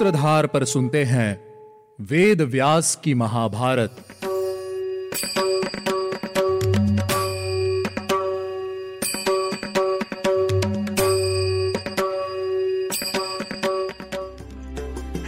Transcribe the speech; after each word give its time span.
सूत्रधार 0.00 0.46
पर 0.46 0.64
सुनते 0.64 1.02
हैं 1.04 1.40
वेद 2.00 2.40
व्यास 2.42 2.94
की 3.04 3.12
महाभारत। 3.14 3.96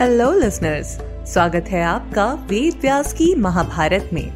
हेलो 0.01 0.33
लिसनर्स 0.33 0.97
स्वागत 1.33 1.69
है 1.69 1.83
आपका 1.83 2.33
वेद 2.33 2.79
व्यास 2.81 3.13
की 3.13 3.35
महाभारत 3.35 4.11
में। 4.13 4.35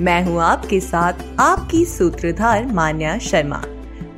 मैं 0.00 0.22
हूँ 0.24 0.40
आपके 0.42 0.80
साथ 0.80 1.26
आपकी 1.40 1.84
सूत्रधार 1.84 2.66
मान्या 2.66 3.18
शर्मा, 3.18 3.62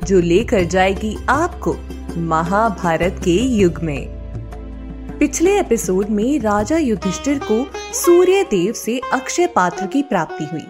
जो 0.03 0.19
लेकर 0.19 0.63
जाएगी 0.63 1.17
आपको 1.29 1.77
महाभारत 2.17 3.21
के 3.23 3.41
युग 3.55 3.83
में। 3.83 4.18
पिछले 5.19 5.59
एपिसोड 5.59 6.09
में 6.09 6.39
राजा 6.39 6.77
युधिष्ठिर 6.77 7.39
को 7.39 7.65
सूर्य 7.93 8.43
देव 8.43 8.73
से 8.73 9.01
अक्षय 9.13 9.47
पात्र 9.47 9.87
की 9.87 10.01
प्राप्ति 10.01 10.45
हुई, 10.45 10.65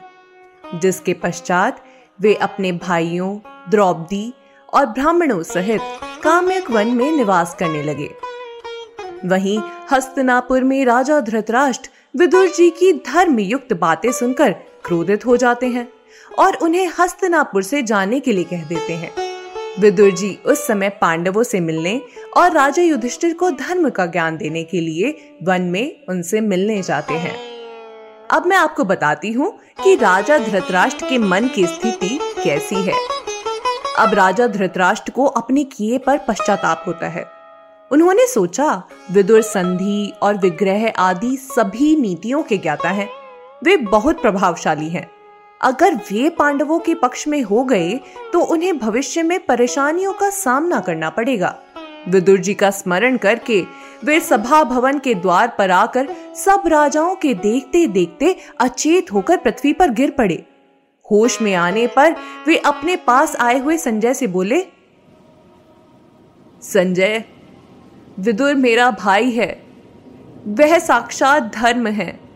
जिसके 0.80 1.14
पश्चात 1.14 1.84
वे 2.22 2.34
अपने 2.36 2.72
भाइयों, 2.72 3.38
द्रौपदी 3.70 4.34
और 4.74 4.86
ब्राह्मणों 4.86 5.44
सहित 5.44 5.82
काम्यक 6.24 6.72
वन 6.72 6.88
में 6.88 7.12
निवास 7.12 7.56
करने 7.60 7.84
लगे। 7.84 8.10
वहीं 9.26 9.60
हस्तनापुर 9.92 10.64
में 10.64 10.86
राजा 10.86 11.20
धृतराष्ट्र 11.20 11.90
विदुर 12.18 12.48
जी 12.48 12.70
की 12.70 12.94
धर्म 12.94 13.40
युक्त 13.40 13.74
बातें 13.74 14.12
सुनकर 14.12 14.52
क्रोधित 14.86 15.26
हो 15.26 15.38
जाते 15.38 15.68
हैं 15.68 15.90
और 16.40 16.56
उन्हें 16.56 16.92
हस्तनापुर 17.00 17.64
से 17.64 17.82
जाने 17.84 18.20
के 18.20 18.34
लिए 18.34 18.44
कह 18.44 18.64
देते 18.64 18.94
हैं। 18.94 19.29
विदुर 19.80 20.12
जी 20.12 20.40
उस 20.46 20.68
समय 20.68 20.90
पांडवों 20.90 21.44
से 21.44 21.60
मिलने 21.60 22.02
और 22.38 22.52
राजा 22.52 22.82
युधिष्ठिर 22.82 23.34
को 23.34 23.52
धर्म 23.52 23.90
का 23.90 24.06
ज्ञान 24.06 24.38
देने 24.38 24.64
के 24.64 24.82
लिए 24.82 25.36
वन 25.44 25.62
में 25.62 26.06
उनसे 26.10 26.42
मिलने 26.42 26.82
जाते 26.82 27.14
हैं। 27.14 27.36
अब 28.32 28.46
मैं 28.46 28.58
आपको 28.58 28.84
बताती 28.84 29.32
हूँ 29.32 29.60
कि 29.84 29.96
राजा 29.96 30.38
धृतराष्ट्र 30.38 31.06
के 31.10 31.18
मन 31.18 31.48
की 31.48 31.68
स्थिति 31.68 32.20
कैसी 32.44 32.76
है। 32.76 32.94
अब 34.00 34.14
राजा 34.14 34.48
धृतराष्ट्र 34.48 35.12
को 35.12 35.26
अपने 35.26 35.64
किए 35.64 35.98
पर 35.98 36.18
पश्चाताप 36.18 36.84
होता 36.88 37.08
है। 37.08 37.26
उन्होंने 37.92 38.28
सोचा, 38.28 38.84
विदुर 39.12 39.42
संधि 39.42 40.14
और 40.22 40.38
विग्रह 40.38 40.90
आदि 40.98 41.38
सभी 41.38 41.96
नीतियों 41.96 42.44
के 42.44 42.58
ज्ञाता 42.58 42.90
हैं। 42.90 43.10
वे 43.64 43.78
बहुत 43.78 44.22
प्रभावशाली 44.22 44.90
हैं। 44.90 45.19
अगर 45.62 45.96
वे 45.96 46.30
पांडवों 46.30 46.80
के 46.80 46.94
पक्ष 46.94 47.28
में 47.28 47.42
हो 47.42 47.64
गए 47.64 48.00
तो 48.34 48.42
उन्हें 48.44 48.78
भविष्य 48.78 49.24
में 49.24 49.40
परेशानियों 49.46 50.14
का 50.14 50.30
सामना 50.30 50.80
करना 50.80 51.10
पड़ेगा। 51.10 51.56
विदुर 52.08 52.40
जी 52.40 52.54
का 52.54 52.70
स्मरण 52.72 53.18
करके 53.18 53.62
वे 54.04 54.20
सभा 54.20 54.64
भवन 54.64 55.00
के 55.00 55.14
द्वार 55.16 55.54
पर 55.58 55.72
आकर 55.72 56.08
सब 56.36 56.64
राजाओं 56.68 57.16
के 57.16 57.34
देखते 57.34 57.86
देखते 57.88 58.36
अचेत 58.60 59.12
होकर 59.14 59.38
पृथ्वी 59.38 59.74
पर 59.74 59.92
गिर 59.92 60.12
पड़े। 60.12 60.44
होश 61.06 61.42
में 61.42 61.54
आने 61.56 61.86
पर 61.88 62.16
वे 62.48 62.58
अपने 62.58 62.96
पास 62.98 63.36
आए 63.36 63.60
हुए 63.60 63.78
संजय 63.78 64.14
से 64.14 64.28
बोले, 64.28 64.62
संजय, 66.64 67.24
विदुर 68.20 68.56
मेरा 68.56 68.90
भाई 68.92 69.32
है। 69.32 69.52
वह 70.48 70.78
साक्षात 70.80 71.52
धर्म 71.56 71.88
है। 71.88 72.29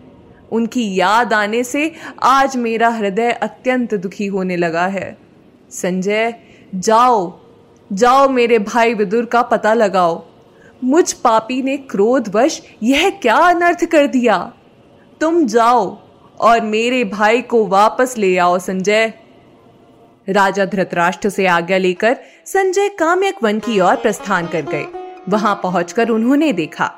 उनकी 0.51 0.95
याद 0.95 1.33
आने 1.33 1.63
से 1.63 1.91
आज 2.23 2.57
मेरा 2.57 2.89
हृदय 2.89 3.31
अत्यंत 3.31 3.93
दुखी 3.93 4.25
होने 4.25 4.55
लगा 4.55 4.87
है। 4.87 5.17
संजय, 5.71 6.33
जाओ 6.75 7.39
जाओ 7.93 8.29
मेरे 8.29 8.59
भाई 8.59 8.93
विदुर 8.93 9.25
का 9.25 9.41
पता 9.41 9.73
लगाओ। 9.73 10.25
मुझ 10.83 11.13
पापी 11.13 11.61
ने 11.61 11.77
क्रोधवश 11.77 12.61
यह 12.83 13.09
क्या 13.09 13.35
अनर्थ 13.35 13.85
कर 13.85 14.07
दिया? 14.07 14.53
तुम 15.21 15.45
जाओ 15.45 15.99
और 16.39 16.61
मेरे 16.61 17.03
भाई 17.03 17.41
को 17.41 17.65
वापस 17.65 18.15
ले 18.17 18.37
आओ, 18.37 18.59
संजय। 18.59 19.13
राजा 20.29 20.65
धृतराष्ट्र 20.65 21.29
से 21.29 21.47
आज्ञा 21.47 21.77
लेकर 21.77 22.17
संजय 22.45 22.89
काम्यक 22.89 23.35
वन 23.43 23.59
की 23.59 23.79
ओर 23.79 23.95
प्रस्थान 23.95 24.47
कर 24.47 24.61
गए। 24.61 24.85
वहाँ 25.29 25.59
पहुंचकर 25.63 26.09
उन्होंने 26.09 26.53
देखा। 26.53 26.91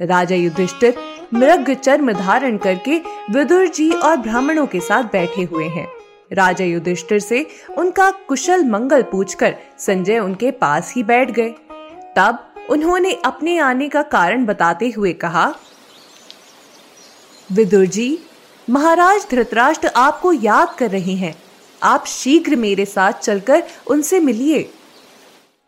राजा 0.00 0.36
युधिष्ठिर 0.36 0.94
मृग 1.34 1.70
चर्म 1.74 2.12
धारण 2.12 2.56
करके 2.56 2.98
विदुर 3.30 3.66
जी 3.66 3.90
और 3.90 4.16
ब्राह्मणों 4.16 4.66
के 4.66 4.80
साथ 4.80 5.02
बैठे 5.02 5.42
हुए 5.42 5.64
हैं। 5.64 5.86
राजा 6.32 6.64
युधिष्ठिर 6.64 7.18
से 7.18 7.46
उनका 7.78 8.10
कुशल 8.28 8.64
मंगल 8.64 9.02
पूछकर 9.02 9.54
संजय 9.78 10.18
उनके 10.18 10.50
पास 10.50 10.92
ही 10.96 11.02
बैठ 11.02 11.30
गए। 11.30 11.54
तब 12.16 12.38
उन्होंने 12.70 13.12
अपने 13.24 13.58
आने 13.58 13.88
का 13.88 14.02
कारण 14.02 14.44
बताते 14.46 14.90
हुए 14.90 15.12
कहा, 15.12 15.54
विदुर 17.52 17.86
जी, 17.86 18.18
महाराज 18.70 19.26
धृतराष्ट्र 19.30 19.90
आपको 19.96 20.32
याद 20.32 20.74
कर 20.78 20.90
रहे 20.90 21.14
हैं। 21.14 21.34
आप 21.82 22.06
शीघ्र 22.06 22.56
मेरे 22.56 22.84
साथ 22.84 23.12
चलकर 23.12 23.62
उनसे 23.86 24.20
मिलिए 24.20 24.62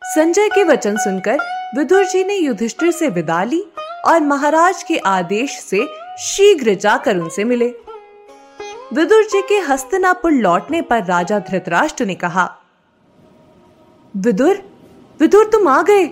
संजय 0.02 0.48
के 0.48 0.64
वचन 0.64 0.96
सुनकर 0.96 1.38
विदुर 1.76 2.04
जी 2.04 2.24
ने 2.24 2.34
युधिष्ठिर 2.34 2.90
से 2.90 3.08
विदा 3.08 3.42
ली 3.44 3.64
और 4.06 4.20
महाराज 4.20 4.82
के 4.82 4.96
आदेश 4.96 5.58
से 5.60 5.86
शीघ्र 6.18 6.74
जाकर 6.74 7.16
उनसे 7.16 7.44
मिले। 7.44 7.68
विदुर 8.92 9.22
जी 9.22 9.42
के 9.42 9.58
हस्तनापुर 9.58 10.32
लौटने 10.32 10.82
पर 10.82 11.04
राजा 11.04 11.38
धृतराष्ट्र 11.38 12.06
ने 12.06 12.14
कहा, 12.14 12.56
विदुर 14.16 14.62
विदुर 15.20 15.44
तुम 15.44 15.68
आ 15.68 15.82
गए। 15.82 16.08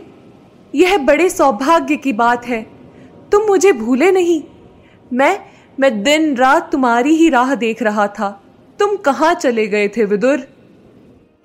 यह 0.74 0.98
बड़े 0.98 1.28
सौभाग्य 1.30 1.96
की 1.96 2.12
बात 2.12 2.46
है। 2.46 2.62
तुम 3.32 3.42
मुझे 3.42 3.72
भूले 3.72 4.10
नहीं। 4.10 4.42
मैं 5.12 5.38
मैं 5.80 6.02
दिन 6.02 6.36
रात 6.36 6.70
तुम्हारी 6.72 7.14
ही 7.14 7.28
राह 7.28 7.54
देख 7.54 7.82
रहा 7.82 8.06
था। 8.08 8.30
तुम 8.78 8.96
कहाँ 8.96 9.34
चले 9.34 9.66
गए 9.66 9.88
थे, 9.88 10.04
विदुर? 10.04 10.42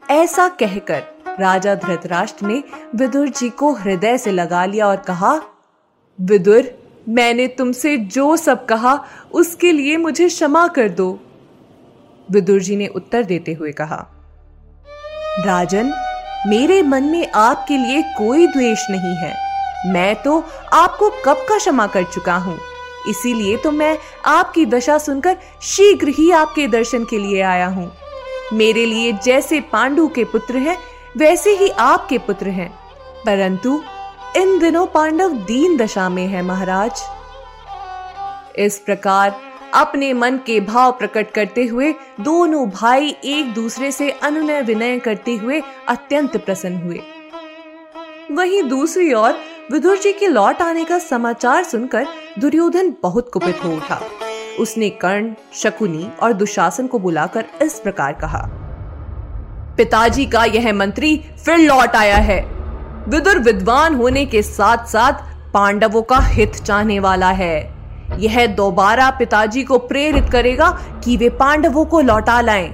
ऐसा 0.10 0.48
कहकर 0.50 1.04
राजा 1.40 1.76
धृतराष्ट्र 1.76 2.46
ने 2.46 2.64
विदुर 2.96 3.30
जी 3.30 3.50
को 3.50 3.74
हृदय 3.74 4.18
से 4.18 4.32
लगा 4.32 4.66
लिया 4.66 4.88
और 4.88 4.98
कहा 4.98 5.40
विदुर, 6.22 6.72
मैंने 7.10 7.48
तुमसे 7.48 7.98
जो 7.98 8.38
सब 8.38 8.66
कहा, 8.66 9.06
उसके 9.32 9.72
लिए 9.72 9.98
मुझे 9.98 10.28
क्षमा 10.28 10.68
कर 10.68 10.90
दो। 10.90 11.20
विदुर 12.32 12.60
जी 12.60 12.76
ने 12.76 12.88
उत्तर 12.88 13.24
देते 13.24 13.54
हुए 13.54 13.72
कहा, 13.72 14.08
राजन, 15.40 15.94
मेरे 16.48 16.82
मन 16.82 17.04
में 17.04 17.32
आपके 17.32 17.78
लिए 17.78 18.02
कोई 18.02 18.48
द्वेष 18.48 18.80
नहीं 18.90 19.16
है। 19.16 19.34
मैं 19.94 20.16
तो 20.16 20.44
आपको 20.74 21.10
कब 21.10 21.46
का 21.50 21.58
क्षमा 21.58 21.88
कर 21.88 22.04
चुका 22.04 22.36
हूँ? 22.36 22.60
इसीलिए 23.10 23.58
तो 23.58 23.72
मैं 23.72 23.98
आपकी 24.26 24.66
दशा 24.66 24.98
सुनकर 24.98 25.38
शीघ्र 25.62 26.08
ही 26.08 26.32
आपके 26.32 26.68
दर्शन 26.68 27.04
के 27.04 27.18
लिए 27.18 27.42
आया 27.42 27.68
हूँ। 27.68 27.92
मेरे 28.54 28.86
लिए 28.86 29.12
जैसे 29.14 29.60
पांडु 29.62 30.08
के 30.08 30.24
पुत्र 30.24 30.58
हैं, 30.58 30.78
वैसे 31.18 31.50
ही 31.50 31.70
आपके 31.70 32.18
पुत्र 32.18 32.50
हैं। 32.50 32.70
परंतु 33.26 33.82
इन 34.38 34.58
दिनों 34.60 34.86
पांडव 34.86 35.32
दीन 35.38 35.76
दशा 35.78 36.08
में 36.10 36.26
है 36.28 36.42
महाराज। 36.42 37.02
इस 38.58 38.78
प्रकार 38.80 39.36
अपने 39.74 40.12
मन 40.14 40.38
के 40.38 40.60
भाव 40.60 40.92
प्रकट 40.92 41.32
करते 41.32 41.66
हुए 41.66 41.92
दोनों 42.20 42.70
भाई 42.70 43.10
एक 43.26 43.54
दूसरे 43.54 43.92
से 43.92 44.10
अनुनय 44.24 44.62
विनय 44.62 44.98
करते 45.00 45.36
हुए 45.36 45.62
अत्यंत 45.88 46.38
प्रसन्न 46.38 46.82
हुए। 46.82 47.02
वहीं 48.32 48.62
दूसरी 48.64 49.14
ओर 49.14 49.34
विदुर 49.72 49.98
जी 49.98 50.14
के 50.14 50.28
लौट 50.28 50.62
आने 50.62 50.86
का 50.86 51.00
समाचार 51.00 51.64
सुनकर 51.64 52.08
दुर्योधन 52.40 52.94
बहुत 53.04 53.30
कुपित 53.34 53.64
हो 53.66 53.74
उठा। 53.74 54.02
उसने 54.60 54.90
कर्ण, 54.90 55.34
शकुनी 55.54 56.10
और 56.22 56.34
दुशासन 56.34 56.88
को 56.88 57.00
बुलाकर 57.00 57.46
इस 57.62 57.80
प्रकार 57.80 58.14
कहा, 58.14 58.42
पिताजी 59.78 60.26
का 60.26 60.46
यह 60.46 60.74
मंत्री 60.74 61.16
फिर 61.46 61.58
लौट 61.58 61.96
आया 61.96 62.18
है। 62.18 62.40
विदुर 63.12 63.40
विद्वान 63.40 63.96
होने 63.96 64.26
के 64.26 64.42
साथ 64.42 64.86
साथ 64.88 65.14
पांडवों 65.54 66.02
का 66.02 66.18
हित 66.18 66.56
चाहने 66.56 67.00
वाला 67.00 67.30
है। 67.30 67.56
यह 68.20 68.46
दोबारा 68.48 69.10
पिताजी 69.10 69.64
को 69.64 69.78
प्रेरित 69.80 70.30
करेगा 70.32 70.70
कि 71.04 71.16
वे 71.18 71.30
पांडवों 71.32 71.84
को 71.86 72.02
लौटा 72.02 72.40
लाएँ। 72.42 72.70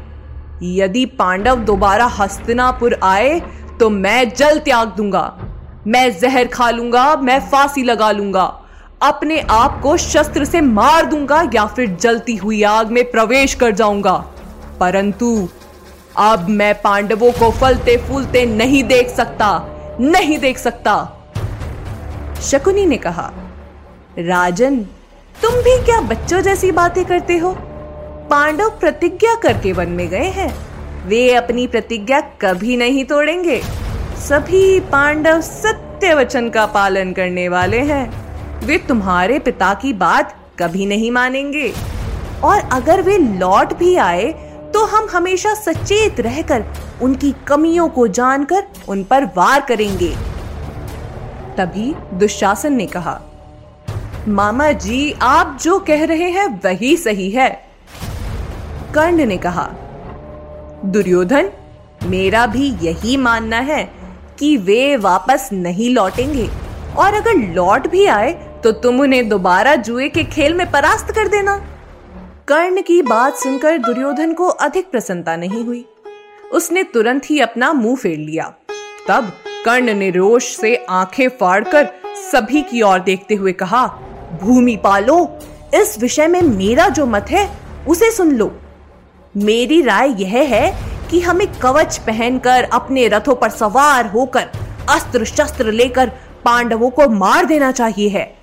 यदि 0.63 1.05
पांडव 1.19 1.59
दोबारा 1.65 2.05
हस्तिनापुर 2.13 2.97
आए 3.03 3.39
तो 3.79 3.89
मैं 3.89 4.29
जल 4.29 4.59
त्याग 4.59 4.93
दूँगा। 4.97 5.23
मैं 5.87 6.09
जहर 6.19 6.47
खा 6.47 6.69
लूँगा, 6.69 7.15
मैं 7.15 7.39
फांसी 7.49 7.83
लगा 7.83 8.11
लूँगा। 8.11 8.43
अपने 9.01 9.39
आप 9.51 9.79
को 9.83 9.95
शस्त्र 9.97 10.45
से 10.45 10.61
मार 10.61 11.05
दूँगा 11.05 11.41
या 11.53 11.65
फिर 11.67 11.95
जलती 11.95 12.35
हुई 12.35 12.61
आग 12.63 12.91
में 12.91 13.03
प्रवेश 13.11 13.55
कर 13.55 13.71
जाऊँगा। 13.71 14.13
परंतु 14.79 15.47
अब 16.19 16.47
मैं 16.49 16.73
पांडवों 16.81 17.31
को 17.31 17.51
फलते 17.51 17.97
फूलते 18.07 18.45
नहीं 18.45 18.83
देख 18.83 19.09
सकता। 19.09 19.49
नहीं 19.99 20.39
देख 20.39 20.57
सकता। 20.57 21.13
शकुनी 22.41 22.85
ने 22.85 22.97
कहा, 22.97 23.31
राजन, 24.19 24.75
तुम 25.41 25.51
भी 25.51 25.85
क्या 25.85 26.01
बच्चों 26.01 26.41
जैसी 26.41 26.71
बातें 26.71 27.05
करते 27.05 27.37
हो? 27.37 27.57
पांडव 28.29 28.69
प्रतिज्ञा 28.69 29.35
करके 29.35 29.71
वन 29.71 29.89
में 29.89 30.09
गए 30.09 30.27
हैं। 30.27 30.67
वे 31.07 31.33
अपनी 31.33 31.67
प्रतिज्ञा 31.67 32.19
कभी 32.19 32.77
नहीं 32.77 33.05
तोड़ेंगे। 33.05 33.61
सभी 34.17 34.79
पांडव 34.79 35.41
सत्य 35.41 36.13
वचन 36.13 36.49
का 36.49 36.65
पालन 36.65 37.13
करने 37.13 37.49
वाले 37.49 37.79
हैं। 37.79 38.27
वे 38.65 38.77
तुम्हारे 38.77 39.39
पिता 39.39 39.73
की 39.73 39.93
बात 39.93 40.37
कभी 40.59 40.85
नहीं 40.85 41.11
मानेंगे। 41.11 41.73
और 42.43 42.59
अगर 42.71 43.01
वे 43.01 43.17
लौट 43.17 43.73
भी 43.73 43.95
आए 43.95 44.46
तो 44.77 44.83
हम 44.85 45.07
हमेशा 45.11 45.53
सचेत 45.53 46.19
रहकर 46.19 46.63
उनकी 47.01 47.33
कमियों 47.47 47.87
को 47.89 48.07
जानकर 48.07 48.63
उन 48.89 49.03
पर 49.03 49.23
वार 49.37 49.61
करेंगे। 49.61 50.09
तभी 51.57 51.93
दुशासन 52.13 52.73
ने 52.73 52.85
कहा, 52.85 53.13
मामा 54.27 54.71
जी, 54.73 55.11
आप 55.21 55.57
जो 55.61 55.79
कह 55.79 56.03
रहे 56.05 56.29
हैं 56.31 56.47
वही 56.65 56.95
सही 56.97 57.29
है। 57.31 57.49
कर्ण 58.95 59.25
ने 59.25 59.37
कहा, 59.37 59.63
दुर्योधन, 60.85 61.49
मेरा 62.05 62.45
भी 62.47 62.69
यही 62.81 63.17
मानना 63.17 63.59
है 63.61 63.83
कि 64.39 64.55
वे 64.59 64.95
वापस 64.97 65.49
नहीं 65.53 65.89
लौटेंगे, 65.89 66.47
और 66.97 67.13
अगर 67.13 67.37
लौट 67.55 67.87
भी 67.87 68.05
आए 68.07 68.31
तो 68.63 68.71
तुम 68.77 69.01
उन्हें 69.01 69.27
दोबारा 69.29 69.75
जुए 69.81 70.09
के 70.09 70.23
खेल 70.25 70.53
में 70.53 70.69
परास्त 70.71 71.11
कर 71.11 71.27
देना। 71.27 71.57
कर्ण 72.47 72.81
की 72.81 73.01
बात 73.01 73.35
सुनकर 73.35 73.77
दुर्योधन 73.77 74.33
को 74.33 74.47
अधिक 74.47 74.91
प्रसन्नता 74.91 75.35
नहीं 75.35 75.65
हुई। 75.65 75.85
उसने 76.51 76.83
तुरंत 76.83 77.29
ही 77.29 77.39
अपना 77.39 77.73
मुँह 77.73 77.95
फेर 77.95 78.17
लिया। 78.17 78.53
तब 79.07 79.31
कर्ण 79.65 79.93
ने 79.93 80.09
रोष 80.09 80.55
से 80.55 80.85
आँखें 80.89 81.29
फाड़कर 81.29 81.89
सभी 82.31 82.61
की 82.61 82.81
ओर 82.81 82.99
देखते 82.99 83.35
हुए 83.35 83.51
कहा, 83.51 83.87
भूमि 84.41 84.75
पालो, 84.75 85.39
इस 85.75 85.99
विषय 85.99 86.27
में 86.27 86.41
मेरा 86.41 86.89
जो 86.89 87.05
मत 87.05 87.25
है, 87.29 87.57
उसे 87.87 88.11
सुन 88.11 88.31
लो। 88.31 88.59
मेरी 89.37 89.81
राय 89.81 90.15
यह 90.23 90.43
है 90.43 90.77
कि 91.11 91.19
हमें 91.19 91.59
कवच 91.59 91.97
पहनकर 91.97 92.63
अपने 92.63 93.07
रथों 93.07 93.35
पर 93.35 93.49
सवार 93.49 94.05
होकर 94.05 94.49
अस्त्र 94.89 95.25
शस्त्र 95.25 95.71
लेकर 95.71 96.11
पांडवों 96.45 96.89
को 96.89 97.09
मार 97.09 97.45
देना 97.45 97.71
चाहिए 97.71 98.09
है। 98.09 98.36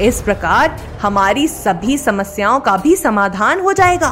इस 0.00 0.22
प्रकार 0.22 0.70
हमारी 1.02 1.48
सभी 1.48 1.98
समस्याओं 1.98 2.60
का 2.60 2.76
भी 2.76 2.96
समाधान 2.96 3.60
हो 3.60 3.72
जाएगा। 3.72 4.10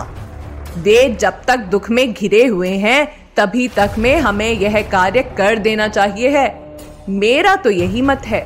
देव 0.78 1.16
जब 1.16 1.42
तक 1.48 1.56
दुख 1.56 1.90
में 1.90 2.12
घिरे 2.12 2.44
हुए 2.46 2.70
हैं, 2.70 3.06
तभी 3.36 3.68
तक 3.68 3.94
में 3.98 4.16
हमें 4.20 4.50
यह 4.52 4.82
कार्य 4.82 5.22
कर 5.38 5.58
देना 5.58 5.88
चाहिए 5.88 6.28
है। 6.28 6.78
मेरा 7.08 7.56
तो 7.56 7.70
यही 7.70 8.02
मत 8.02 8.22
है। 8.26 8.40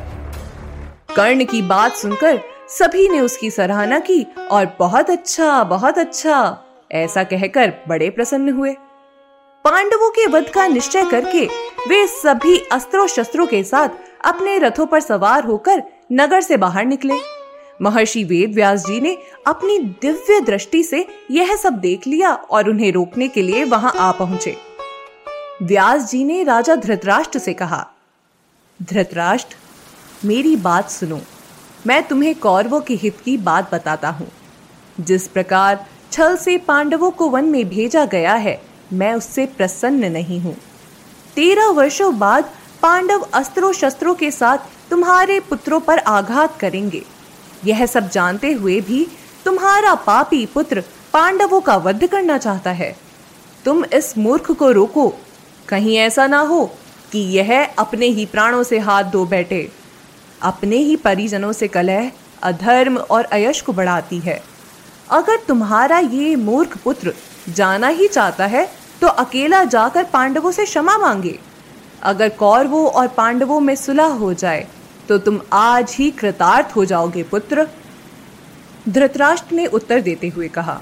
कर्ण 1.17 1.45
की 1.45 1.63
बात 1.63 1.93
सुनकर 1.93 2.41
सभी 2.69 3.09
ने 3.09 3.21
उसकी 3.21 3.51
सराहना 3.51 3.99
की 3.99 4.27
और 4.51 4.77
बहुत 4.79 5.11
अच्छा 5.11 5.63
बहुत 5.65 5.99
अच्छा 5.99 6.59
ऐसा 6.93 7.25
कहकर 7.25 7.73
बड़े 7.89 8.11
प्रसन्न 8.11 8.53
हुए। 8.53 8.73
पांडवों 9.65 10.11
के 10.11 10.27
वध 10.27 10.49
का 10.49 10.67
निश्चय 10.67 11.05
करके 11.05 11.45
वे 11.89 12.07
सभी 12.07 12.57
अस्त्रों 12.73 13.07
शस्त्रों 13.07 13.47
के 13.47 13.63
साथ 13.65 13.89
अपने 14.25 14.59
रथों 14.59 14.87
पर 14.87 15.01
सवार 15.01 15.45
होकर 15.45 15.83
नगर 16.11 16.41
से 16.41 16.57
बाहर 16.57 16.85
निकले। 16.85 17.15
महर्षि 17.83 18.23
वेद 18.25 18.55
व्यास 18.55 18.87
जी 18.87 19.01
ने 19.01 19.17
अपनी 19.47 19.79
दिव्य 20.03 20.41
दृष्टि 20.41 20.83
से 20.83 21.07
यह 21.31 21.55
सब 21.57 21.75
देख 21.75 22.07
लिया 22.07 22.33
और 22.33 22.69
उन्हें 22.69 22.91
रोकने 22.93 23.29
के 23.29 23.43
लिए 23.43 23.65
वहाँ 23.65 23.93
आ 23.93 24.11
पहुँचे। 24.13 24.57
व्यास 25.63 26.11
जी 26.11 26.25
ने 26.25 26.43
राजा 26.43 26.75
धृतराष्ट्र 26.77 27.39
से 27.39 27.55
कहा, 27.55 27.87
धृतराष्ट्र, 28.81 29.57
मेरी 30.25 30.57
बात 30.57 30.91
सुनो। 30.91 31.21
मैं 31.87 32.03
तुम्हें 32.03 32.35
कौरवों 32.35 32.81
के 32.81 32.95
हित 32.95 33.21
की 33.25 33.37
बात 33.37 33.75
बताता 33.75 34.09
हूँ। 34.09 34.29
जिस 35.01 35.29
प्रकार 35.29 35.87
छल 36.13 36.37
से 36.37 36.57
पांडवों 36.59 37.11
को 37.11 37.29
वन 37.29 37.45
में 37.45 37.69
भेजा 37.69 38.05
गया 38.05 38.35
है, 38.35 38.61
मैं 38.93 39.13
उससे 39.15 39.47
प्रसन्न 39.47 40.11
नहीं 40.13 40.41
हूँ। 40.41 40.57
तेरह 41.37 41.71
वर्षों 41.71 42.19
बाद 42.19 42.51
पांडव 42.83 43.27
अस्त्रों 43.35 43.73
शस्त्रों 43.73 44.15
के 44.15 44.31
साथ 44.31 44.59
तुम्हारे 44.91 45.39
पुत्रों 45.41 45.81
पर 45.81 45.99
आघात 45.99 46.59
करेंगे। 46.59 47.03
यह 47.65 47.85
सब 47.87 48.09
जानते 48.11 48.53
हुए 48.53 48.81
भी 48.81 49.07
तुम्हारा 49.45 49.95
पापी 50.05 50.45
पुत्र 50.47 50.85
पांडवों 51.13 51.61
का 51.61 51.77
वध 51.77 52.07
करना 52.07 52.39
चाहता 52.39 52.71
है। 52.71 52.95
तुम 53.65 53.85
इस 53.85 54.17
मूर्ख 54.19 54.51
को 54.53 54.71
रोको। 54.71 55.09
कहीं 55.69 55.97
ऐसा 55.97 56.27
ना 56.27 56.41
हो 56.41 56.65
कि 57.13 57.19
यह 57.37 57.65
अपने 57.79 58.07
ही 58.07 58.25
प्राणों 58.27 58.63
से 58.63 58.79
हाथ 58.79 59.05
धो 59.05 59.25
बैठे। 59.27 59.71
अपने 60.43 60.77
ही 60.77 60.97
परिजनों 60.97 61.53
से 61.53 61.69
कलह, 61.69 62.11
अधर्म 62.43 62.97
और 62.99 63.25
अयश 63.25 63.61
को 63.61 63.73
बढ़ाती 63.73 64.19
है। 64.19 64.41
अगर 65.11 65.37
तुम्हारा 65.49 65.99
ये 65.99 66.35
मूर्ख 66.37 66.77
पुत्र 66.79 67.15
जाना 67.49 67.89
ही 67.89 68.09
चाहता 68.09 68.47
है 68.47 68.69
तो 69.01 69.07
अकेला 69.07 69.63
जाकर 69.65 70.05
पांडवों 70.05 70.53
से 70.53 70.65
क्षमा 70.65 70.97
मांगे। 70.99 71.39
अगर 72.03 72.29
कौरवों 72.29 72.85
और 72.87 73.09
पांडवों 73.09 73.61
में 73.61 73.75
सुलह 73.77 74.13
हो 74.15 74.33
जाए 74.35 74.67
तो 75.11 75.17
तुम 75.19 75.41
आज 75.53 75.95
ही 75.99 76.11
कृतार्थ 76.11 76.75
हो 76.77 76.85
जाओगे, 76.85 77.23
पुत्र। 77.23 77.67
धृतराष्ट्र 78.89 79.55
ने 79.55 79.67
उत्तर 79.67 80.01
देते 80.01 80.29
हुए 80.29 80.49
कहा, 80.49 80.81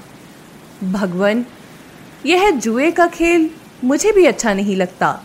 भगवान, 0.83 1.45
यह 2.25 2.49
जुए 2.51 2.91
का 2.91 3.07
खेल 3.07 3.49
मुझे 3.83 4.11
भी 4.11 4.25
अच्छा 4.25 4.53
नहीं 4.53 4.75
लगता। 4.75 5.19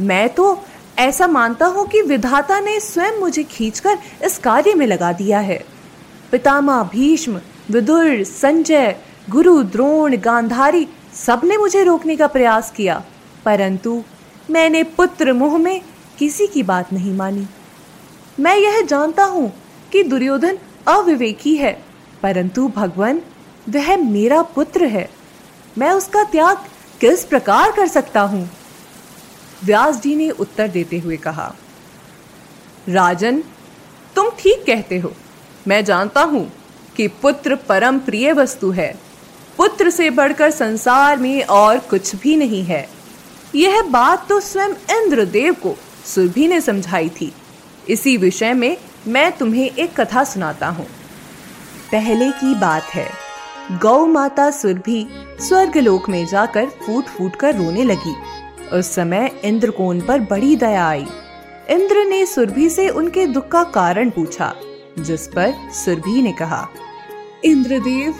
मैं 0.00 0.28
तो 0.28 0.64
ऐसा 0.98 1.26
मानता 1.26 1.66
हूँ 1.66 1.86
कि 1.88 2.02
विधाता 2.02 2.60
ने 2.60 2.78
स्वयं 2.80 3.20
मुझे 3.20 3.42
खींचकर 3.42 3.98
इस 4.24 4.38
कार्य 4.38 4.74
में 4.74 4.86
लगा 4.86 5.12
दिया 5.12 5.40
है। 5.40 5.62
पितामह 6.32 6.82
भीष्म, 6.92 7.40
विदुर, 7.70 8.22
संजय, 8.24 8.96
गुरु, 9.30 9.62
द्रोण, 9.64 10.16
गांधारी 10.16 10.86
सबने 11.16 11.56
मुझे 11.56 11.84
रोकने 11.84 12.16
का 12.16 12.26
प्रयास 12.26 12.70
किया, 12.70 13.02
परंतु 13.44 14.02
मैंने 14.50 14.82
पुत्र 14.82 15.32
मुह 15.32 15.58
में 15.58 15.80
किसी 16.18 16.46
की 16.46 16.62
बात 16.62 16.92
नहीं 16.92 17.14
मानी। 17.14 17.46
मैं 18.40 18.56
यह 18.56 18.80
जानता 18.80 19.24
हूँ 19.24 19.52
कि 19.92 20.02
दुर्योधन 20.02 20.58
अविवेकी 20.88 21.54
है, 21.56 21.72
परंतु 22.22 22.68
भगवान, 22.68 23.22
वह 23.68 23.96
मेरा 23.96 24.42
पुत्र 24.42 24.86
है। 24.86 25.08
मैं 25.78 25.90
उसका 25.90 26.22
त्याग 26.24 26.64
किस 27.00 27.24
प्रकार 27.24 27.72
कर 27.72 27.86
सकता 27.86 28.20
हूँ? 28.20 28.48
व्यास 29.64 30.00
जी 30.02 30.14
ने 30.16 30.30
उत्तर 30.30 30.68
देते 30.68 30.98
हुए 30.98 31.16
कहा, 31.16 31.52
राजन, 32.88 33.42
तुम 34.16 34.30
ठीक 34.38 34.64
कहते 34.66 34.98
हो। 34.98 35.12
मैं 35.68 35.84
जानता 35.84 36.22
हूँ 36.22 36.50
कि 36.96 37.06
पुत्र 37.22 37.56
परम 37.68 37.98
प्रिय 37.98 38.32
वस्तु 38.32 38.70
है। 38.70 38.92
पुत्र 39.56 39.90
से 39.90 40.08
बढ़कर 40.10 40.50
संसार 40.50 41.16
में 41.16 41.42
और 41.44 41.78
कुछ 41.78 42.14
भी 42.16 42.36
नहीं 42.36 42.62
है। 42.64 42.88
यह 43.54 43.82
बात 43.82 44.28
तो 44.28 44.40
स्वयं 44.40 44.74
इंद्रदेव 44.96 45.54
को 45.54 45.74
सुरभि 46.06 46.48
ने 46.48 46.60
समझाई 46.60 47.08
थी। 47.10 47.32
इसी 47.88 48.16
विषय 48.16 48.52
में 48.52 48.76
मैं 49.06 49.30
तुम्हें 49.32 49.70
एक 49.70 50.00
कथा 50.00 50.24
सुनाता 50.24 50.68
हूँ। 50.68 50.86
पहले 51.92 52.30
की 52.30 52.54
बात 52.54 52.82
है, 52.82 53.08
गौ 53.72 54.04
माता 54.06 54.50
सुरभि 54.50 55.06
स्वर्गलोक 55.40 56.08
में 56.08 56.24
जाकर 56.26 56.66
फूट 56.66 57.04
फूट 57.04 57.36
कर 57.36 57.54
रोने 57.54 57.84
लगी। 57.84 58.14
उस 58.68 58.94
समय 58.94 59.30
इंद्रकोन 59.44 60.00
पर 60.00 60.20
बड़ी 60.20 60.56
दया 60.56 60.86
आई। 60.88 61.06
इंद्र 61.70 62.04
ने 62.04 62.24
सुरभि 62.26 62.68
से 62.70 62.88
उनके 62.88 63.26
दुख 63.26 63.48
का 63.48 63.62
कारण 63.64 64.10
पूछा, 64.10 64.54
जिस 64.98 65.26
पर 65.26 65.52
सुरभि 65.74 66.22
ने 66.22 66.32
कहा, 66.32 66.68
इंद्रदेव, 67.44 68.14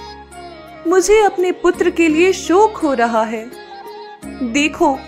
मुझे 0.87 1.21
अपने 1.21 1.53
पुत्र 1.53 1.91
के 1.91 2.09
लिए 2.09 2.33
शोक 2.33 2.77
हो 2.77 2.93
रहा 2.95 3.23
है। 3.25 3.45
देखो 4.43 4.99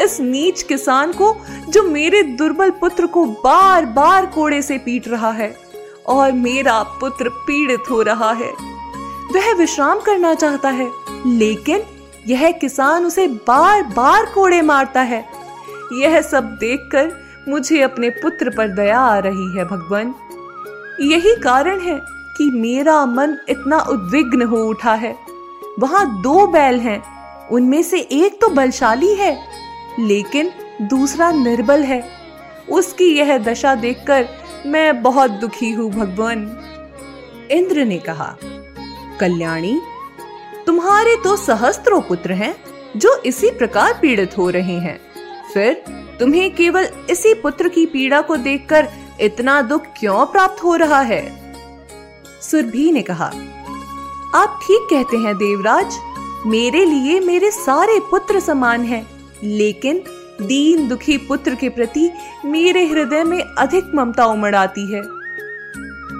इस 0.00 0.20
नीच 0.20 0.62
किसान 0.62 1.12
को, 1.12 1.34
जो 1.68 1.82
मेरे 1.82 2.22
दुर्बल 2.22 2.70
पुत्र 2.70 3.06
को 3.06 3.24
बार 3.26 3.86
बार 3.86 4.26
कोड़े 4.26 4.62
से 4.62 4.78
पीट 4.78 5.08
रहा 5.08 5.30
है, 5.30 5.54
और 6.06 6.32
मेरा 6.32 6.82
पुत्र 6.82 7.28
पीड़ित 7.28 7.90
हो 7.90 8.02
रहा 8.02 8.32
है। 8.32 8.52
वह 9.34 9.52
विश्राम 9.54 10.00
करना 10.00 10.34
चाहता 10.34 10.68
है, 10.68 10.90
लेकिन 11.26 11.82
यह 12.26 12.50
किसान 12.50 13.06
उसे 13.06 13.26
बार 13.28 13.82
बार 13.82 14.24
कोड़े 14.24 14.62
मारता 14.62 15.00
है। 15.00 15.24
यह 15.92 16.20
सब 16.20 16.44
देखकर 16.60 17.12
मुझे 17.48 17.80
अपने 17.82 18.10
पुत्र 18.10 18.50
पर 18.50 18.68
दया 18.68 19.00
आ 19.00 19.18
रही 19.18 19.56
है, 19.58 19.64
भगवान। 19.64 20.14
यही 21.00 21.34
कारण 21.36 21.80
है 21.80 22.00
कि 22.38 22.50
मेरा 22.50 23.04
मन 23.06 23.36
इतना 23.48 23.78
उद्विग्न 23.78 24.42
हो 24.42 24.56
उठा 24.56 24.94
है। 24.94 25.14
वहाँ 25.78 26.06
दो 26.22 26.46
बैल 26.46 26.78
हैं, 26.80 27.02
उनमें 27.48 27.82
से 27.82 27.98
एक 27.98 28.40
तो 28.40 28.48
बलशाली 28.48 29.14
है 29.14 29.32
लेकिन 30.00 30.52
दूसरा 30.82 31.30
निर्बल 31.32 31.82
है। 31.82 32.02
उसकी 32.68 33.04
यह 33.04 33.38
दशा 33.38 33.74
देखकर 33.74 34.28
मैं 34.66 35.02
बहुत 35.02 35.30
दुखी 35.30 35.70
हूँ, 35.70 35.90
भगवान। 35.90 36.40
इंद्र 37.50 37.84
ने 37.84 37.98
कहा, 37.98 38.36
कल्याणी, 39.20 39.80
तुम्हारे 40.66 41.16
तो 41.16 41.36
सहस्त्रों 41.36 42.00
पुत्र 42.00 42.32
हैं, 42.32 42.54
जो 42.96 43.16
इसी 43.16 43.50
प्रकार 43.50 43.98
पीड़ित 44.02 44.38
हो 44.38 44.50
रहे 44.50 44.78
हैं। 44.78 44.98
फिर 45.54 45.72
तुम्हें 46.20 46.54
केवल 46.54 46.88
इसी 47.10 47.34
पुत्र 47.34 47.68
की 47.68 47.86
पीड़ा 47.86 48.20
को 48.20 48.36
देखकर 48.36 48.88
इतना 49.20 49.62
दुख 49.62 49.82
क्यों 49.98 50.26
प्राप्त 50.26 50.62
हो 50.64 50.74
रहा 50.76 51.00
है? 51.00 51.22
सुरभि 52.42 52.90
ने 52.92 53.02
कहा, 53.02 53.26
आप 54.34 54.60
ठीक 54.62 54.86
कहते 54.90 55.16
हैं, 55.16 55.34
देवराज। 55.34 55.96
मेरे 56.46 56.84
लिए 56.84 57.20
मेरे 57.20 57.50
सारे 57.50 57.98
पुत्र 58.00 58.40
समान 58.40 58.84
हैं। 58.84 59.13
लेकिन 59.44 60.02
दीन 60.42 60.88
दुखी 60.88 61.18
पुत्र 61.18 61.54
के 61.54 61.68
प्रति 61.68 62.10
मेरे 62.44 62.86
हृदय 62.86 63.24
में 63.24 63.42
अधिक 63.42 63.84
ममता 63.94 64.26
उमड़ 64.26 64.54
आती 64.54 64.94
है। 64.94 65.02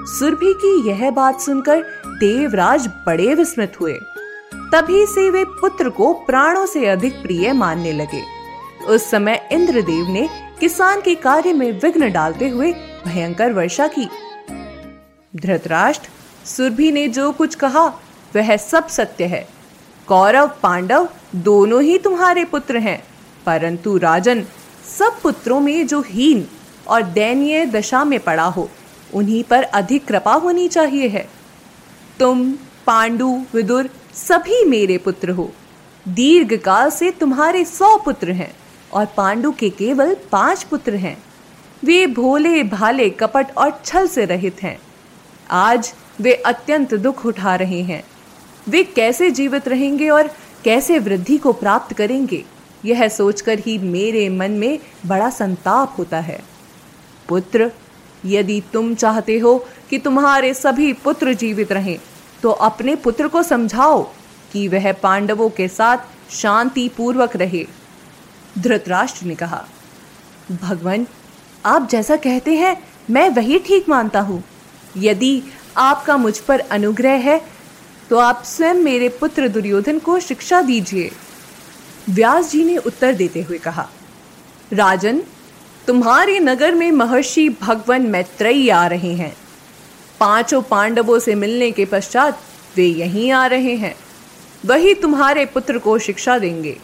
सुरभि 0.07 0.55
की 0.57 0.89
यह 0.89 1.11
बात 1.11 1.41
सुनकर 1.41 1.83
देवराज 2.07 2.87
बड़े 2.87 3.35
विस्मित 3.35 3.81
हुए। 3.81 3.99
तभी 4.55 5.07
से 5.07 5.31
वे 5.31 5.45
पुत्र 5.45 5.91
को 5.91 6.13
प्राणों 6.13 6.67
से 6.67 6.87
अधिक 6.87 7.23
प्रिय 7.23 7.53
मानने 7.53 7.93
लगे। 7.93 8.23
उस 8.87 9.11
समय 9.11 9.49
इंद्रदेव 9.53 10.09
ने 10.09 10.29
किसान 10.61 11.01
के 11.01 11.15
कार्य 11.15 11.53
में 11.53 11.81
विघ्न 11.81 12.13
डालते 12.13 12.49
हुए 12.49 12.73
भयंकर 13.07 13.53
वर्षा 13.53 13.87
की। 13.87 14.09
धृतराष्ट्र, 15.37 16.09
सुरभि 16.47 16.93
ने 16.93 17.09
जो 17.09 17.33
कुछ 17.33 17.55
कहा, 17.55 17.87
वह 18.37 18.57
सब 18.57 18.87
सत्य 18.87 19.25
है। 19.25 19.49
कौरव, 20.07 20.51
पांडव 20.63 21.09
दोनों 21.37 21.83
ही 21.83 21.99
तुम्हारे 21.99 22.45
पुत्र 22.45 22.77
हैं। 22.77 23.14
परंतु 23.47 23.97
राजन, 23.99 24.45
सब 24.99 25.21
पुत्रों 25.23 25.61
में 25.61 25.87
जो 25.87 26.01
हीन 26.01 26.49
और 26.89 27.03
दयनीय 27.03 27.67
दशा 27.67 28.05
में 28.05 28.21
पड़ा 28.21 28.45
हो, 28.45 28.71
उन्हीं 29.15 29.45
पर 29.45 29.63
अधिक 29.63 30.05
कृपा 30.05 30.35
होनी 30.35 30.69
चाहिए 30.69 31.09
है। 31.09 31.29
तुम, 32.21 32.53
पांडु, 32.87 33.43
विदुर, 33.55 33.91
सभी 34.15 34.65
मेरे 34.65 34.99
पुत्र 34.99 35.31
हो। 35.31 35.53
दीर्घ 36.09 36.57
काल 36.61 36.91
से 36.91 37.11
तुम्हारे 37.11 37.65
सौ 37.65 37.97
पुत्र 37.97 38.33
हैं 38.33 38.57
और 38.93 39.07
पांडु 39.07 39.53
के 39.53 39.71
केवल 39.71 40.17
पाँच 40.33 40.63
पुत्र 40.63 40.95
हैं। 40.95 41.23
वे 41.85 42.07
भोले 42.07 42.63
भाले 42.63 43.11
कपट 43.11 43.47
और 43.57 43.81
छल 43.85 44.07
से 44.07 44.25
रहित 44.25 44.63
हैं। 44.63 44.79
आज 45.51 45.95
वे 46.21 46.33
अत्यंत 46.35 46.95
दुख 46.95 47.27
उठा 47.27 47.55
रहे 47.55 47.83
हैं। 47.83 48.05
वे 48.69 48.85
कैसे 48.85 49.31
जीवित 49.31 49.69
रहेंगे 49.69 50.09
और 50.09 50.31
कैसे 50.65 50.99
वृद्धि 50.99 51.39
को 51.39 51.53
प्राप्त 51.53 51.97
करेंगे? 51.97 52.45
यह 52.85 53.07
सोचकर 53.09 53.59
ही 53.59 53.77
मेरे 53.79 54.29
मन 54.31 54.51
में 54.53 54.79
बड़ा 55.07 55.31
संताप 55.31 55.95
होता 55.99 56.21
है। 56.21 56.41
पुत्र, 57.29 57.71
यदि 58.25 58.63
तुम 58.73 58.95
चाहते 58.95 59.39
हो 59.39 59.57
कि 59.91 59.99
तुम्हारे 59.99 60.53
सभी 60.55 60.93
पुत्र 61.05 61.33
जीवित 61.35 61.73
रहें 61.73 61.99
तो 62.43 62.51
अपने 62.51 62.95
पुत्र 62.97 63.29
को 63.29 63.43
समझाओ 63.43 64.03
कि 64.53 64.67
वह 64.69 64.93
पांडवों 64.93 65.49
के 65.51 65.69
साथ 65.69 66.33
शांति 66.33 66.89
पूर्वक 66.89 67.37
रहे। 67.37 67.65
धृतराष्ट्र 68.59 69.27
ने 69.27 69.35
कहा, 69.35 69.65
भगवान, 70.53 71.07
आप 71.65 71.89
जैसा 71.91 72.17
कहते 72.17 72.55
हैं, 72.55 72.77
मैं 73.11 73.29
वही 73.31 73.59
ठीक 73.59 73.89
मानता 73.89 74.21
हूँ। 74.21 74.43
यदि 74.97 75.43
आपका 75.77 76.17
मुझ 76.17 76.39
पर 76.39 76.61
अनुग्रह 76.61 77.13
है 77.21 77.41
तो 78.11 78.19
आप 78.19 78.43
स्वयं 78.45 78.75
मेरे 78.75 79.09
पुत्र 79.21 79.49
दुर्योधन 79.49 79.99
को 79.99 80.19
शिक्षा 80.21 80.61
दीजिए। 80.63 81.11
व्यास 82.11 82.51
जी 82.51 82.65
ने 82.65 82.77
उत्तर 82.77 83.13
देते 83.13 83.43
हुए 83.43 83.59
कहा, 83.59 83.89
राजन, 84.73 85.23
तुम्हारे 85.87 86.39
नगर 86.41 86.75
में 86.75 86.91
महर्षि 86.93 87.49
भगवान 87.63 88.03
मैत्रेयी 88.03 88.69
आ 88.69 88.87
रहे 88.87 89.13
हैं। 89.15 89.35
पाँचों 90.21 90.61
पांडवों 90.63 91.19
से 91.19 91.35
मिलने 91.35 91.71
के 91.71 91.85
पश्चात 91.85 92.41
वे 92.77 92.87
यहीं 92.87 93.31
आ 93.33 93.47
रहे 93.47 93.75
हैं। 93.77 93.95
वही 94.67 94.95
तुम्हारे 94.95 95.45
पुत्र 95.47 95.79
को 95.79 95.99
शिक्षा 95.99 96.39
देंगे। 96.39 96.77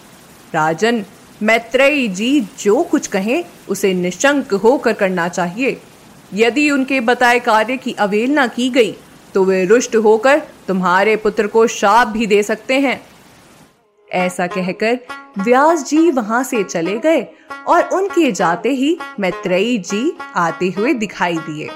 राजन, 0.55 1.05
मैत्रेयी 1.43 2.09
जी 2.09 2.41
जो 2.61 2.83
कुछ 2.83 3.07
कहें, 3.07 3.45
उसे 3.69 3.93
निशंक 3.95 4.55
होकर 4.55 4.93
करना 4.93 5.29
चाहिए। 5.29 5.81
यदि 6.35 6.71
उनके 6.71 7.01
बताए 7.01 7.39
कार्य 7.41 7.77
की 7.77 7.93
अवेलना 7.99 8.47
की 8.47 8.69
गई 8.71 8.95
तो 9.35 9.45
वे 9.45 9.65
रुष्ट 9.65 9.97
होकर 9.97 10.43
तुम्हारे 10.69 11.17
पुत्र 11.17 11.47
को 11.47 11.67
शाप 11.67 12.09
भी 12.09 12.27
दे 12.27 12.43
सकते 12.43 12.75
हैं। 12.75 13.01
ऐसा 14.13 14.47
कहकर 14.47 14.99
व्यास 15.39 15.85
जी 15.85 16.11
वहाँ 16.11 16.43
से 16.45 16.65
चले 16.65 16.99
गए 16.99 17.27
और 17.69 17.83
उनके 17.83 18.33
जाते 18.33 18.69
ही 18.69 18.99
मैत्रेयी 19.21 19.79
जी 19.79 20.13
आते 20.37 20.75
हुए 20.79 20.95
दिखाई 20.95 21.37
दिए। 21.37 21.69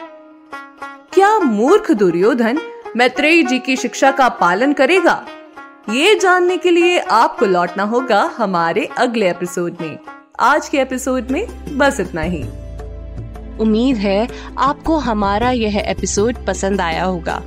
क्या 1.12 1.38
मूर्ख 1.38 1.92
दुर्योधन 1.92 2.60
मैत्रेयी 2.96 3.42
जी 3.42 3.58
की 3.58 3.76
शिक्षा 3.76 4.10
का 4.10 4.28
पालन 4.28 4.72
करेगा? 4.72 5.26
ये 5.90 6.14
जानने 6.14 6.56
के 6.56 6.70
लिए 6.70 6.98
आपको 6.98 7.46
लौटना 7.46 7.82
होगा 7.82 8.30
हमारे 8.36 8.88
अगले 8.98 9.30
एपिसोड 9.30 9.76
में। 9.80 9.98
आज 10.40 10.68
के 10.68 10.78
एपिसोड 10.78 11.30
में 11.30 11.78
बस 11.78 12.00
इतना 12.00 12.20
ही। 12.20 12.42
उम्मीद 13.60 13.96
है 13.96 14.28
आपको 14.58 14.96
हमारा 14.96 15.50
यह 15.50 15.78
एपिसोड 15.78 16.46
पसंद 16.46 16.80
आया 16.80 17.04
होगा। 17.04 17.42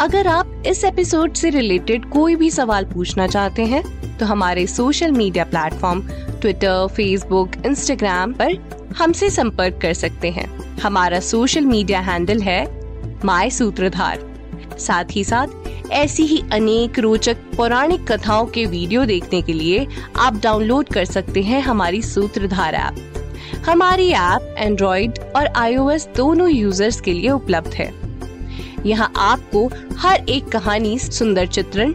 अगर 0.00 0.26
आप 0.26 0.62
इस 0.66 0.84
एपिसोड 0.84 1.32
से 1.32 1.50
रिलेटेड 1.50 2.10
कोई 2.10 2.36
भी 2.36 2.50
सवाल 2.50 2.84
पूछना 2.84 3.26
चाहते 3.26 3.64
हैं 3.64 3.99
तो 4.20 4.26
हमारे 4.26 4.66
social 4.66 5.12
media 5.12 5.44
platform 5.44 6.00
Twitter 6.40 6.86
Facebook 6.86 7.52
Instagram 7.66 8.32
पर 8.32 8.56
हमसे 8.98 9.30
संपर्क 9.30 9.78
कर 9.82 9.92
सकते 9.94 10.30
हैं। 10.30 10.48
हमारा 10.78 11.20
सोशल 11.20 11.64
मीडिया 11.66 12.00
हैंडल 12.00 12.40
है 12.40 12.60
माई 13.24 13.50
सूत्रधार 13.50 14.28
साथ 14.78 15.04
ही 15.10 15.24
साथ, 15.24 15.46
ऐसी 15.92 16.22
ही 16.22 16.42
अनेक 16.52 16.98
रोचक 16.98 17.36
पौराणिक 17.56 18.10
कथाओं 18.12 18.46
के 18.46 18.64
वीडियो 18.66 19.04
देखने 19.04 19.40
के 19.42 19.52
लिए 19.52 19.86
आप 20.16 20.40
डाउनलोड 20.42 20.92
कर 20.92 21.04
सकते 21.04 21.42
हैं 21.42 21.60
हमारी 21.62 22.02
सूत्रधार 22.02 22.74
ऐप 22.74 23.64
हमारी 23.66 24.10
ऐप 24.10 24.54
एंड्रॉइड 24.58 25.18
और 25.36 25.46
आईओएस 25.56 26.08
दोनों 26.16 26.50
यूज़र्स 26.50 27.00
के 27.00 27.12
लिए 27.12 27.30
उपलब्ध 27.30 27.74
है। 27.74 27.92
यहाँ 28.86 29.12
आपको 29.16 29.68
हर 29.98 30.28
एक 30.28 30.48
कहानी, 30.48 30.98
सुंदर 30.98 31.46
चित्रण 31.48 31.94